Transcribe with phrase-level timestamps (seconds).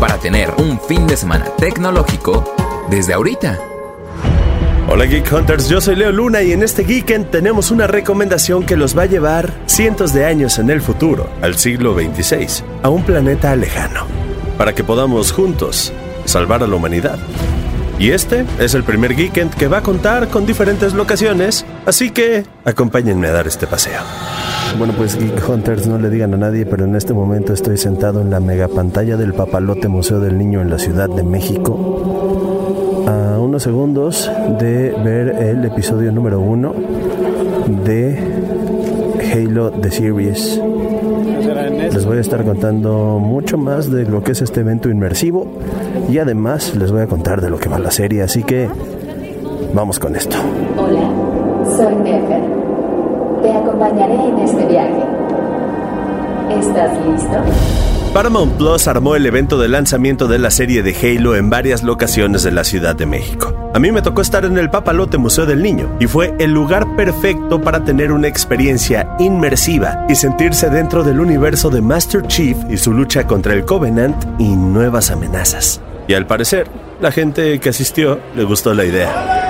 [0.00, 2.54] para tener un fin de semana tecnológico
[2.88, 3.58] desde ahorita.
[4.88, 8.76] Hola Geek Hunters, yo soy Leo Luna y en este Geekend tenemos una recomendación que
[8.76, 13.02] los va a llevar cientos de años en el futuro, al siglo XXVI, a un
[13.02, 14.06] planeta lejano,
[14.56, 15.92] para que podamos juntos
[16.24, 17.18] salvar a la humanidad.
[17.98, 22.44] Y este es el primer Geekend que va a contar con diferentes locaciones, así que
[22.64, 24.00] acompáñenme a dar este paseo.
[24.76, 28.20] Bueno, pues Geek Hunters no le digan a nadie, pero en este momento estoy sentado
[28.20, 33.04] en la mega pantalla del Papalote Museo del Niño en la Ciudad de México.
[33.06, 34.30] A unos segundos
[34.60, 36.74] de ver el episodio número uno
[37.84, 38.18] de
[39.32, 40.60] Halo The Series.
[41.92, 45.46] Les voy a estar contando mucho más de lo que es este evento inmersivo
[46.08, 48.68] y además les voy a contar de lo que va la serie, así que
[49.74, 50.36] vamos con esto.
[50.76, 51.10] Hola,
[51.76, 52.67] soy Nefer.
[53.42, 55.04] Te acompañaré en este viaje.
[56.58, 57.36] ¿Estás listo?
[58.12, 62.42] Paramount Plus armó el evento de lanzamiento de la serie de Halo en varias locaciones
[62.42, 63.70] de la Ciudad de México.
[63.74, 66.96] A mí me tocó estar en el Papalote Museo del Niño y fue el lugar
[66.96, 72.76] perfecto para tener una experiencia inmersiva y sentirse dentro del universo de Master Chief y
[72.76, 75.80] su lucha contra el Covenant y nuevas amenazas.
[76.08, 76.66] Y al parecer,
[77.00, 79.47] la gente que asistió le gustó la idea.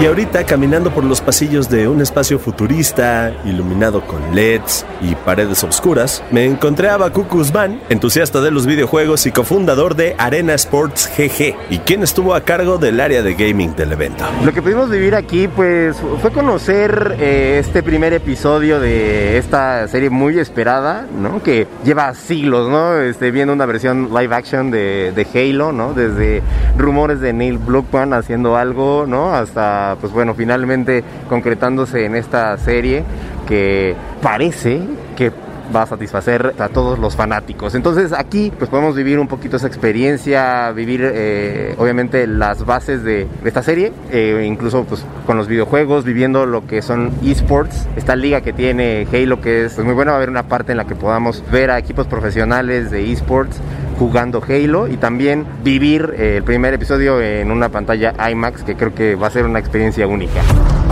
[0.00, 5.62] Y ahorita caminando por los pasillos de un espacio futurista, iluminado con LEDs y paredes
[5.62, 11.10] oscuras, me encontré a Baku Kuzman, entusiasta de los videojuegos y cofundador de Arena Sports
[11.18, 14.24] GG, y quien estuvo a cargo del área de gaming del evento.
[14.42, 20.08] Lo que pudimos vivir aquí, pues, fue conocer eh, este primer episodio de esta serie
[20.08, 21.42] muy esperada, ¿no?
[21.42, 22.98] Que lleva siglos, ¿no?
[22.98, 25.92] Este, viendo una versión live action de, de Halo, ¿no?
[25.92, 26.40] Desde
[26.78, 29.34] rumores de Neil Druckmann haciendo algo, ¿no?
[29.34, 33.04] Hasta pues bueno, finalmente concretándose en esta serie
[33.46, 34.80] que parece
[35.16, 35.32] que
[35.74, 37.74] va a satisfacer a todos los fanáticos.
[37.74, 43.26] Entonces aquí pues podemos vivir un poquito esa experiencia, vivir eh, obviamente las bases de,
[43.44, 48.40] esta serie, eh, incluso pues con los videojuegos, viviendo lo que son esports, esta liga
[48.40, 50.86] que tiene Halo que es pues, muy buena, va a haber una parte en la
[50.86, 53.60] que podamos ver a equipos profesionales de esports
[54.00, 58.94] jugando Halo y también vivir eh, el primer episodio en una pantalla IMAX que creo
[58.94, 60.40] que va a ser una experiencia única.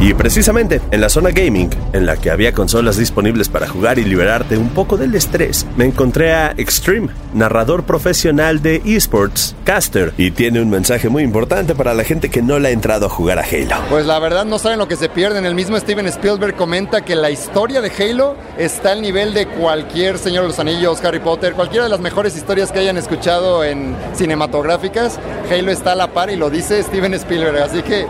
[0.00, 4.04] Y precisamente en la zona gaming, en la que había consolas disponibles para jugar y
[4.04, 10.32] liberarte un poco del estrés, me encontré a Extreme, narrador profesional de esports, caster, y
[10.32, 13.38] tiene un mensaje muy importante para la gente que no le ha entrado a jugar
[13.38, 13.76] a Halo.
[13.88, 15.46] Pues la verdad no saben lo que se pierden.
[15.46, 20.18] El mismo Steven Spielberg comenta que la historia de Halo está al nivel de cualquier
[20.18, 23.96] Señor de los Anillos, Harry Potter, cualquiera de las mejores historias que hayan escuchado en
[24.14, 25.18] cinematográficas.
[25.50, 28.06] Halo está a la par y lo dice Steven Spielberg, así que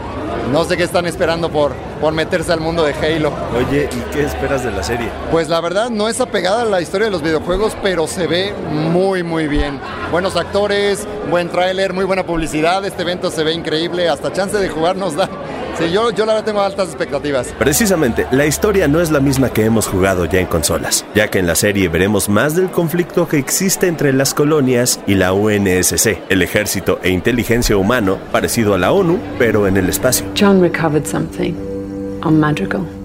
[0.50, 3.32] no sé qué están esperando por, por meterse al mundo de Halo.
[3.56, 5.08] Oye, ¿y qué esperas de la serie?
[5.30, 8.54] Pues la verdad no es apegada a la historia de los videojuegos, pero se ve
[8.70, 9.80] muy muy bien.
[10.10, 14.68] Buenos actores, buen tráiler, muy buena publicidad, este evento se ve increíble, hasta chance de
[14.68, 15.28] jugar nos da.
[15.78, 17.48] Sí, yo, yo la verdad tengo altas expectativas.
[17.58, 21.38] Precisamente, la historia no es la misma que hemos jugado ya en consolas, ya que
[21.38, 26.18] en la serie veremos más del conflicto que existe entre las colonias y la UNSC,
[26.28, 30.26] el ejército e inteligencia humano parecido a la ONU, pero en el espacio.
[30.38, 31.54] John recovered something
[32.22, 32.95] on Madrigal.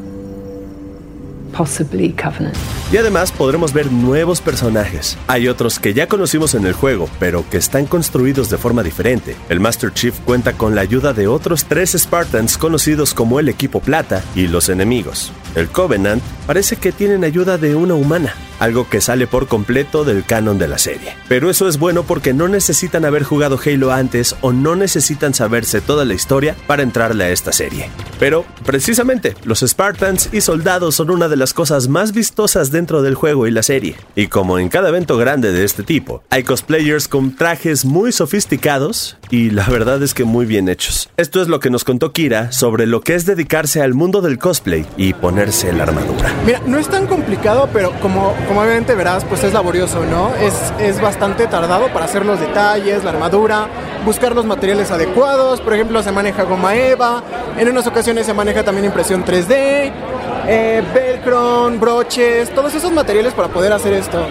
[1.51, 2.56] Possibly Covenant.
[2.91, 5.17] Y además podremos ver nuevos personajes.
[5.28, 9.35] Hay otros que ya conocimos en el juego, pero que están construidos de forma diferente.
[9.50, 13.79] El Master Chief cuenta con la ayuda de otros tres Spartans conocidos como el Equipo
[13.79, 15.31] Plata y los enemigos.
[15.56, 20.23] El Covenant parece que tienen ayuda de una humana, algo que sale por completo del
[20.23, 21.16] canon de la serie.
[21.28, 25.81] Pero eso es bueno porque no necesitan haber jugado Halo antes o no necesitan saberse
[25.81, 27.90] toda la historia para entrarle a esta serie.
[28.21, 33.15] Pero, precisamente, los Spartans y soldados son una de las cosas más vistosas dentro del
[33.15, 33.95] juego y la serie.
[34.13, 39.17] Y como en cada evento grande de este tipo, hay cosplayers con trajes muy sofisticados
[39.31, 41.09] y la verdad es que muy bien hechos.
[41.17, 44.37] Esto es lo que nos contó Kira sobre lo que es dedicarse al mundo del
[44.37, 46.31] cosplay y ponerse la armadura.
[46.45, 50.31] Mira, no es tan complicado, pero como, como obviamente verás, pues es laborioso, ¿no?
[50.35, 53.67] Es, es bastante tardado para hacer los detalles, la armadura,
[54.05, 55.61] buscar los materiales adecuados.
[55.61, 57.23] Por ejemplo, se maneja goma eva,
[57.57, 59.91] en unas ocasiones se maneja también impresión 3D,
[60.47, 64.25] eh, velcro, broches, todos esos materiales para poder hacer esto.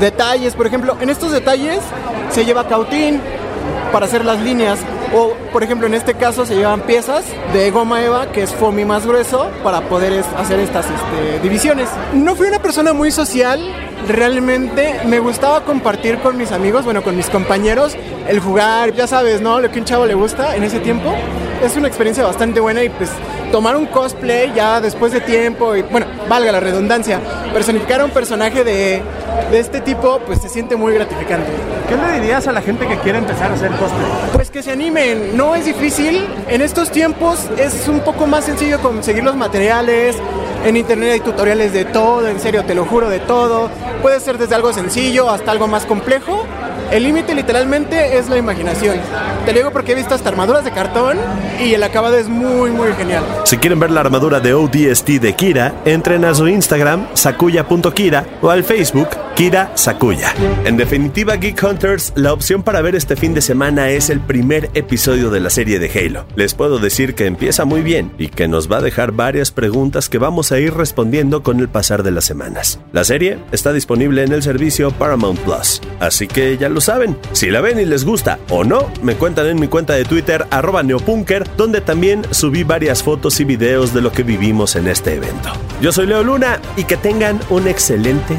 [0.00, 1.80] Detalles, por ejemplo, en estos detalles
[2.30, 3.20] se lleva cautín
[3.92, 4.78] para hacer las líneas.
[5.12, 8.84] O, por ejemplo, en este caso se llevan piezas de goma eva, que es foamy
[8.84, 11.88] más grueso, para poder hacer estas este, divisiones.
[12.12, 13.60] No fui una persona muy social,
[14.06, 17.96] realmente me gustaba compartir con mis amigos, bueno, con mis compañeros,
[18.28, 19.60] el jugar, ya sabes, ¿no?
[19.60, 21.12] Lo que un chavo le gusta en ese tiempo.
[21.62, 23.10] Es una experiencia bastante buena y pues
[23.52, 27.20] tomar un cosplay ya después de tiempo y, bueno, valga la redundancia,
[27.52, 29.02] personificar a un personaje de,
[29.50, 31.50] de este tipo, pues se siente muy gratificante.
[31.88, 34.06] ¿Qué le dirías a la gente que quiere empezar a hacer cosplay?
[34.32, 36.26] Pues que se animen, no es difícil.
[36.48, 40.16] En estos tiempos es un poco más sencillo conseguir los materiales.
[40.64, 43.70] En internet hay tutoriales de todo, en serio, te lo juro, de todo.
[44.02, 46.44] Puede ser desde algo sencillo hasta algo más complejo.
[46.90, 48.96] El límite literalmente es la imaginación.
[49.46, 51.16] Te lo digo porque he visto hasta armaduras de cartón
[51.60, 53.24] y el acabado es muy muy genial.
[53.44, 58.50] Si quieren ver la armadura de ODST de Kira, entren a su Instagram, sakuya.kira o
[58.50, 59.08] al Facebook
[59.40, 60.34] Kira Sakuya.
[60.66, 64.68] En definitiva, Geek Hunters, la opción para ver este fin de semana es el primer
[64.74, 66.26] episodio de la serie de Halo.
[66.36, 70.10] Les puedo decir que empieza muy bien y que nos va a dejar varias preguntas
[70.10, 72.80] que vamos a ir respondiendo con el pasar de las semanas.
[72.92, 77.16] La serie está disponible en el servicio Paramount Plus, así que ya lo saben.
[77.32, 80.46] Si la ven y les gusta o no, me cuentan en mi cuenta de Twitter
[80.50, 85.14] arroba neopunker, donde también subí varias fotos y videos de lo que vivimos en este
[85.14, 85.48] evento.
[85.80, 88.38] Yo soy Leo Luna y que tengan un excelente